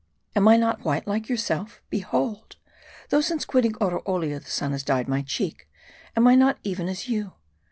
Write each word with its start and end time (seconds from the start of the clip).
Am 0.35 0.47
I 0.47 0.57
not 0.57 0.83
white 0.83 1.05
like 1.05 1.29
yourself? 1.29 1.79
Behold, 1.91 2.55
though 3.09 3.21
since 3.21 3.45
quitting 3.45 3.73
Oroolia 3.79 4.39
the 4.39 4.49
sun 4.49 4.71
has 4.71 4.81
dyed 4.81 5.07
my 5.07 5.21
cheek, 5.21 5.69
am 6.17 6.27
I 6.27 6.33
not 6.33 6.57
even 6.63 6.89
as 6.89 7.07
you 7.07 7.33